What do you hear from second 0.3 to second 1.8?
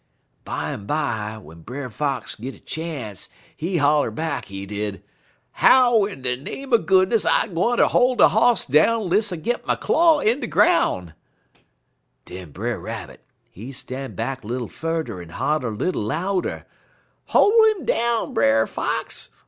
"Bimeby, w'en